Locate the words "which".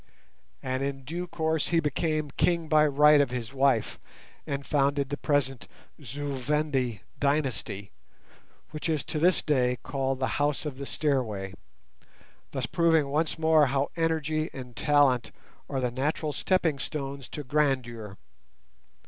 8.71-8.89